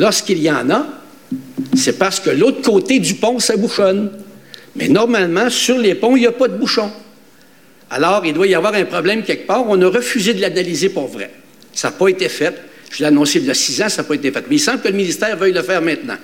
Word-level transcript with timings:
Lorsqu'il 0.00 0.38
y 0.38 0.50
en 0.50 0.70
a, 0.70 0.86
c'est 1.76 1.98
parce 1.98 2.20
que 2.20 2.30
l'autre 2.30 2.62
côté 2.62 3.00
du 3.00 3.16
pont, 3.16 3.38
ça 3.38 3.54
bouchonne. 3.54 4.10
Mais 4.74 4.88
normalement, 4.88 5.50
sur 5.50 5.76
les 5.76 5.94
ponts, 5.94 6.16
il 6.16 6.20
n'y 6.20 6.26
a 6.26 6.32
pas 6.32 6.48
de 6.48 6.56
bouchon. 6.56 6.90
Alors, 7.90 8.24
il 8.24 8.32
doit 8.32 8.46
y 8.46 8.54
avoir 8.54 8.72
un 8.72 8.86
problème 8.86 9.22
quelque 9.22 9.46
part. 9.46 9.68
On 9.68 9.78
a 9.82 9.88
refusé 9.88 10.32
de 10.32 10.40
l'analyser 10.40 10.88
pour 10.88 11.06
vrai. 11.08 11.30
Ça 11.74 11.88
n'a 11.88 11.92
pas 11.92 12.08
été 12.08 12.30
fait. 12.30 12.54
Je 12.90 13.00
l'ai 13.00 13.08
annoncé 13.08 13.40
il 13.40 13.44
y 13.44 13.50
a 13.50 13.54
six 13.54 13.82
ans, 13.82 13.90
ça 13.90 14.00
n'a 14.00 14.08
pas 14.08 14.14
été 14.14 14.32
fait. 14.32 14.42
Mais 14.48 14.56
il 14.56 14.58
semble 14.58 14.80
que 14.80 14.88
le 14.88 14.94
ministère 14.94 15.36
veuille 15.36 15.52
le 15.52 15.62
faire 15.62 15.82
maintenant. 15.82 16.16